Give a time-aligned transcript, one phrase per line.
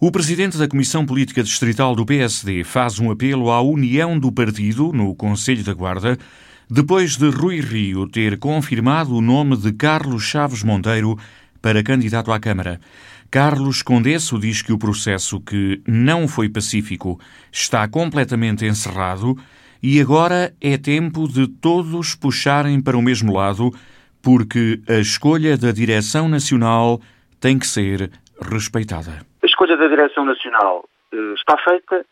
[0.00, 4.92] O presidente da Comissão Política Distrital do PSD faz um apelo à união do partido
[4.92, 6.16] no Conselho da Guarda,
[6.70, 11.18] depois de Rui Rio ter confirmado o nome de Carlos Chaves Monteiro
[11.60, 12.80] para candidato à Câmara.
[13.28, 17.18] Carlos Condesso diz que o processo, que não foi pacífico,
[17.50, 19.36] está completamente encerrado
[19.82, 23.74] e agora é tempo de todos puxarem para o mesmo lado,
[24.22, 27.00] porque a escolha da direção nacional
[27.40, 29.26] tem que ser respeitada
[29.58, 32.06] escolha da Direção Nacional uh, está feita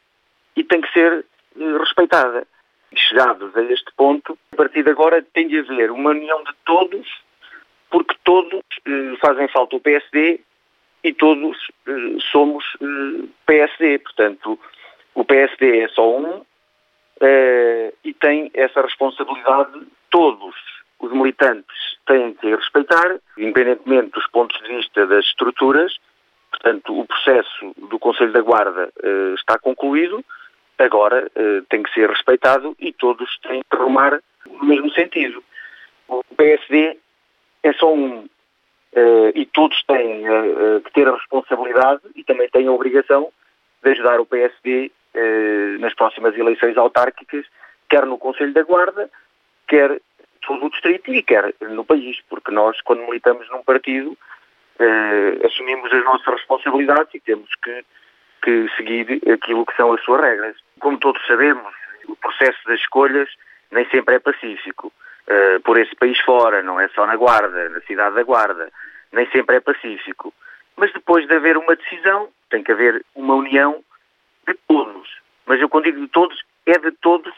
[0.56, 2.44] e tem que ser uh, respeitada.
[2.92, 7.06] Chegados a este ponto, a partir de agora tem de haver uma união de todos,
[7.88, 10.40] porque todos uh, fazem falta o PSD
[11.04, 11.56] e todos
[12.32, 12.64] somos
[13.46, 14.00] PSD.
[14.00, 14.58] Portanto,
[15.14, 16.44] o PSD é só um
[18.02, 20.56] e tem essa responsabilidade todos
[20.98, 21.76] os militantes
[22.06, 25.96] têm que respeitar, independentemente dos pontos de vista das estruturas,
[26.50, 30.24] Portanto, o processo do Conselho da Guarda uh, está concluído,
[30.78, 35.42] agora uh, tem que ser respeitado e todos têm que rumar no mesmo sentido.
[36.08, 36.98] O PSD
[37.62, 40.24] é só um uh, e todos têm
[40.84, 43.32] que ter a responsabilidade e também têm a obrigação
[43.82, 44.90] de ajudar o PSD
[45.78, 47.46] nas próximas eleições autárquicas,
[47.88, 49.08] quer no Conselho da Guarda,
[49.66, 49.98] quer
[50.46, 54.16] todo o distrito e quer no país, porque nós, quando militamos num partido,
[54.80, 57.84] uh, assumimos as nossas responsabilidades e temos que,
[58.42, 60.56] que seguir aquilo que são as suas regras.
[60.80, 61.72] Como todos sabemos,
[62.08, 63.28] o processo das escolhas
[63.70, 64.92] nem sempre é pacífico.
[65.28, 68.70] Uh, por esse país fora, não é só na Guarda, na cidade da Guarda,
[69.12, 70.32] nem sempre é pacífico.
[70.76, 73.82] Mas depois de haver uma decisão, tem que haver uma união
[74.46, 75.08] de todos.
[75.46, 77.32] Mas eu quando digo de todos, é de todos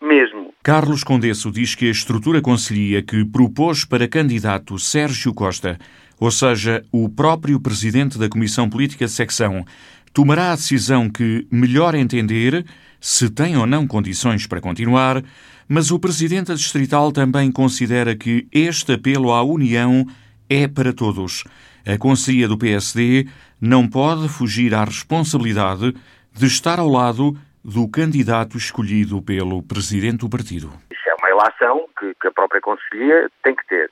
[0.00, 0.54] mesmo.
[0.62, 5.78] Carlos Condesso diz que a estrutura conselhia que propôs para candidato Sérgio Costa
[6.24, 9.62] ou seja, o próprio presidente da Comissão Política de Secção
[10.10, 12.64] tomará a decisão que melhor entender
[12.98, 15.22] se tem ou não condições para continuar,
[15.68, 20.06] mas o presidente Distrital também considera que este apelo à união
[20.48, 21.44] é para todos.
[21.86, 23.26] A Conselhia do PSD
[23.60, 25.94] não pode fugir à responsabilidade
[26.32, 30.72] de estar ao lado do candidato escolhido pelo presidente do partido.
[30.90, 33.90] Isso é uma relação que, que a própria Conselhia tem que ter.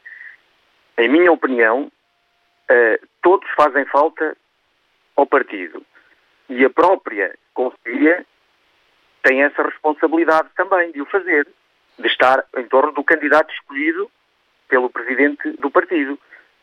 [0.96, 1.92] Em minha opinião,
[2.72, 4.36] uh, todos fazem falta
[5.16, 5.84] ao partido.
[6.48, 8.24] E a própria Conselhia
[9.22, 11.46] tem essa responsabilidade também de o fazer,
[11.98, 14.10] de estar em torno do candidato escolhido
[14.68, 16.18] pelo presidente do partido.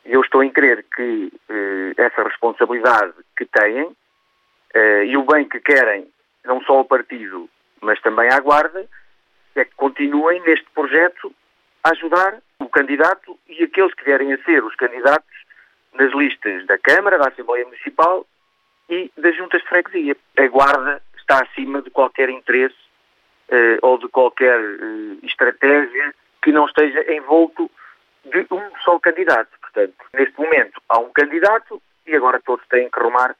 [0.05, 5.47] E eu estou em crer que uh, essa responsabilidade que têm uh, e o bem
[5.47, 6.07] que querem,
[6.43, 7.49] não só ao partido,
[7.81, 8.87] mas também à Guarda,
[9.55, 11.33] é que continuem neste projeto
[11.83, 15.28] a ajudar o candidato e aqueles que vierem a ser os candidatos
[15.93, 18.25] nas listas da Câmara, da Assembleia Municipal
[18.89, 20.17] e das juntas de freguesia.
[20.37, 22.75] A Guarda está acima de qualquer interesse
[23.49, 27.69] uh, ou de qualquer uh, estratégia que não esteja envolto
[28.25, 29.49] de um só candidato.
[29.61, 33.35] Portanto, neste momento há um candidato e agora todos têm que rumar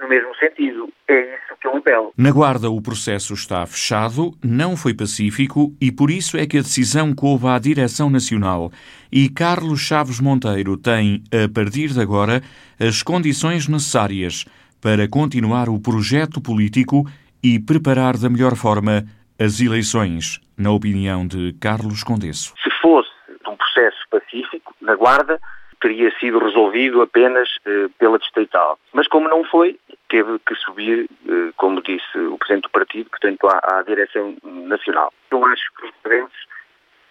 [0.00, 0.88] no mesmo sentido.
[1.08, 2.12] É isso que eu apelo.
[2.16, 6.62] Na Guarda, o processo está fechado, não foi pacífico e por isso é que a
[6.62, 8.70] decisão coube à Direção Nacional.
[9.12, 12.40] E Carlos Chaves Monteiro tem, a partir de agora,
[12.78, 14.44] as condições necessárias
[14.80, 17.04] para continuar o projeto político
[17.42, 19.04] e preparar da melhor forma
[19.38, 22.54] as eleições, na opinião de Carlos Condesso.
[22.62, 23.10] Se fosse
[23.46, 25.40] um processo pacífico, na Guarda,
[25.80, 28.78] teria sido resolvido apenas eh, pela distrital.
[28.92, 33.48] Mas como não foi, teve que subir, eh, como disse o Presidente do Partido, portanto,
[33.48, 35.12] à, à direção nacional.
[35.30, 36.38] Eu acho que os presidentes,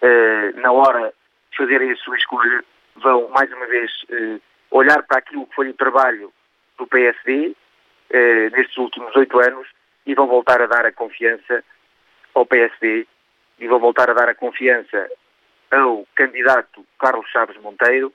[0.02, 1.12] eh, na hora
[1.50, 2.64] de fazerem a sua escolha,
[2.96, 3.90] vão, mais uma vez,
[4.70, 6.32] olhar para aquilo que foi o trabalho
[6.78, 7.54] do PSD
[8.52, 9.66] nestes últimos oito anos
[10.06, 11.64] e vão voltar a dar a confiança
[12.34, 13.06] ao PSD
[13.58, 15.08] e vão voltar a dar a confiança
[15.70, 18.12] ao candidato Carlos Chaves Monteiro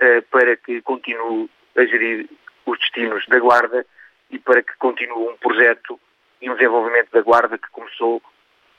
[0.00, 2.28] eh, para que continue a gerir
[2.66, 3.84] os destinos da Guarda
[4.30, 6.00] e para que continue um projeto
[6.40, 8.22] e um desenvolvimento da Guarda que começou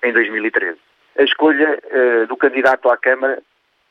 [0.03, 0.79] em 2013.
[1.17, 3.41] A escolha uh, do candidato à Câmara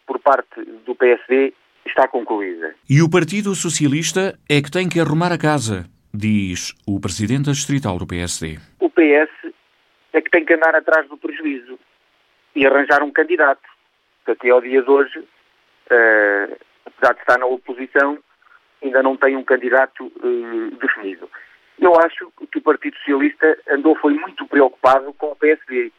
[0.06, 1.52] por parte do PSD
[1.86, 2.74] está concluída.
[2.88, 7.98] E o Partido Socialista é que tem que arrumar a casa, diz o Presidente Distrital
[7.98, 8.58] do PSD.
[8.80, 9.52] O PS
[10.12, 11.78] é que tem que andar atrás do prejuízo
[12.56, 13.62] e arranjar um candidato,
[14.24, 16.69] que até ao dia de hoje uh,
[17.00, 18.18] apesar de estar na oposição,
[18.82, 21.28] ainda não tem um candidato uh, definido.
[21.80, 25.90] Eu acho que o Partido Socialista andou, foi muito preocupado com o PSD.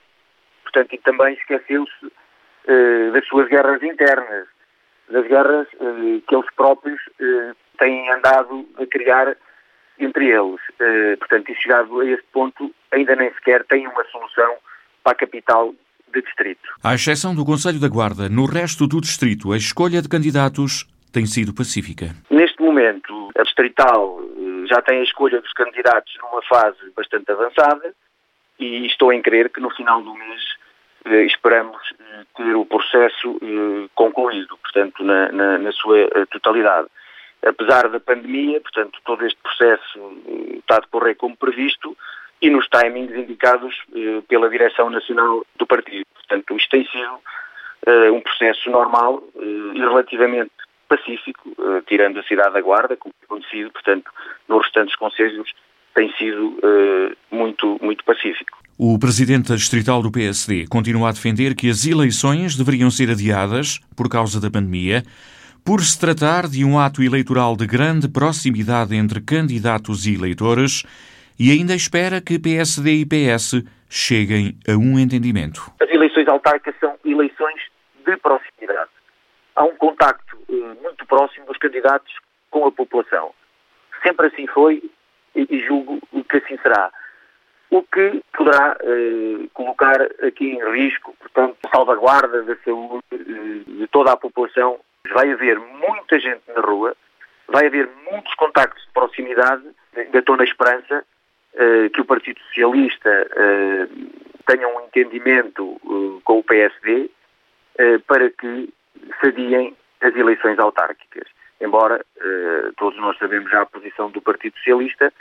[0.64, 4.48] Portanto, e também esqueceu-se uh, das suas guerras internas,
[5.10, 7.02] das guerras uh, que eles próprios
[7.80, 9.36] têm andado a criar
[10.00, 10.62] entre eles.
[10.80, 14.56] Uh, portanto, e chegado a este ponto, ainda nem sequer têm uma solução
[15.04, 15.74] para a capital
[16.14, 16.70] de distrito.
[16.84, 21.26] À exceção do Conselho da Guarda, no resto do distrito, a escolha de candidatos tem
[21.26, 22.08] sido pacífica.
[22.30, 27.94] Neste momento, a distrital uh, já tem a escolha dos candidatos numa fase bastante avançada
[28.60, 30.42] e estou em crer que no final do mês
[31.06, 36.88] eh, esperamos eh, ter o processo eh, concluído, portanto, na, na, na, sua totalidade.
[37.44, 40.22] Apesar da pandemia, portanto, todo este processo
[40.60, 41.98] está a decorrer como previsto
[42.40, 43.76] e nos timings indicados
[44.28, 46.06] pela Direção Nacional do Partido.
[46.14, 47.20] Portanto, isto tem sido
[48.14, 50.52] um processo normal e relativamente
[50.92, 51.56] pacífico,
[51.88, 54.12] tirando a cidade da Guarda, como é conhecido, portanto,
[54.50, 55.50] nos restantes conselhos
[55.96, 56.58] tem sido
[57.32, 58.60] muito, muito pacífico.
[58.78, 64.10] O presidente distrital do PSD continua a defender que as eleições deveriam ser adiadas por
[64.10, 65.04] causa da pandemia,
[65.64, 70.84] por se tratar de um ato eleitoral de grande proximidade entre candidatos e eleitores,
[71.40, 75.72] e ainda espera que PSD e PS cheguem a um entendimento.
[75.80, 77.62] As eleições autárquicas são eleições
[78.06, 78.90] de proximidade.
[79.56, 82.14] Há um contacto eh, muito próximo dos candidatos
[82.50, 83.34] com a população.
[84.04, 84.82] Sempre assim foi
[85.34, 86.00] e julgo
[86.30, 86.92] que assim será
[87.70, 93.88] o que poderá eh, colocar aqui em risco, portanto, a salvaguarda da saúde eh, de
[93.88, 94.80] toda a população.
[95.14, 96.96] Vai haver muita gente na rua,
[97.48, 99.64] vai haver muitos contactos de proximidade.
[99.96, 101.06] Ainda estou na esperança
[101.54, 103.88] eh, que o Partido Socialista eh,
[104.48, 107.10] tenha um entendimento eh, com o PSD
[108.06, 108.72] para que
[109.20, 111.28] se adiem as eleições autárquicas.
[111.60, 112.04] Embora
[112.78, 115.14] todos nós sabemos já a posição do Partido Socialista,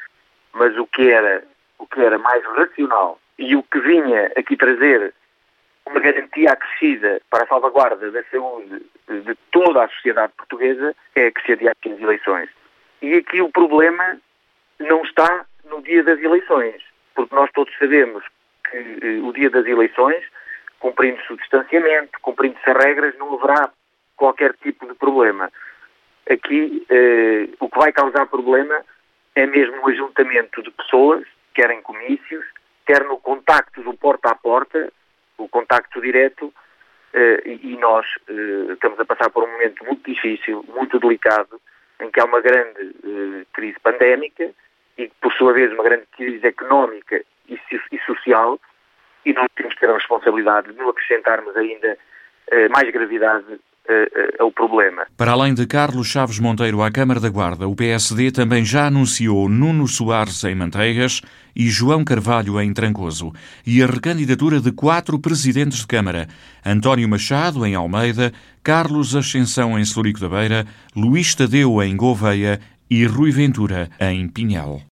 [0.55, 1.45] mas o que era
[1.79, 5.15] o que era mais racional e o que vinha aqui trazer
[5.87, 11.43] uma garantia acrescida para a salvaguarda da saúde de toda a sociedade portuguesa é que
[11.43, 12.49] se adiassem as eleições.
[13.03, 14.19] E aqui o problema
[14.79, 16.83] não está no dia das eleições,
[17.15, 18.23] porque nós todos sabemos
[18.71, 20.23] que eh, o dia das eleições,
[20.81, 23.71] cumprindo-se o distanciamento, cumprindo-se as regras, não haverá
[24.17, 25.51] qualquer tipo de problema.
[26.29, 28.85] Aqui eh, o que vai causar problema
[29.35, 31.25] é mesmo o ajuntamento de pessoas
[31.55, 32.45] quer em comícios,
[32.87, 34.93] quer no contacto do porta a porta,
[35.39, 36.53] o contacto direto,
[37.13, 41.61] eh, e nós eh, estamos a passar por um momento muito difícil, muito delicado,
[42.01, 44.51] em que há uma grande eh, crise pandémica
[44.97, 47.59] e, por sua vez, uma grande crise económica e,
[48.07, 48.61] social,
[49.25, 51.97] e nós temos que ter a responsabilidade de não acrescentarmos ainda
[52.71, 53.61] mais gravidade
[54.39, 55.07] é o problema.
[55.17, 59.49] Para além de Carlos Chaves Monteiro à Câmara da Guarda, o PSD também já anunciou
[59.49, 61.21] Nuno Soares em Manteigas
[61.57, 63.33] e João Carvalho em Trancoso,
[63.67, 66.29] e a recandidatura de quatro presidentes de Câmara:
[66.65, 68.33] António Machado em Almeida,
[68.63, 74.90] Carlos Ascensão em Slurico da Beira, Luís Tadeu em Gouveia e Rui Ventura em Pinhal.